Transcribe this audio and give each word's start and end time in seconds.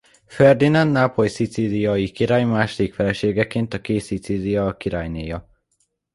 Ferdinánd 0.25 0.91
nápoly–szicíliai 0.91 2.11
király 2.11 2.43
második 2.43 2.93
feleségeként 2.93 3.73
a 3.73 3.81
Két 3.81 4.01
Szicília 4.01 4.77
királynéja. 4.77 5.49